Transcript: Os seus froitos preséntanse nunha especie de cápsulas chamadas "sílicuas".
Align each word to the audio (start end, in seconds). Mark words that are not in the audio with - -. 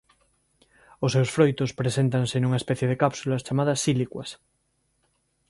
Os 1.05 1.13
seus 1.15 1.29
froitos 1.35 1.75
preséntanse 1.79 2.37
nunha 2.39 2.61
especie 2.61 2.89
de 2.89 2.99
cápsulas 3.03 3.43
chamadas 3.47 3.81
"sílicuas". 3.83 4.29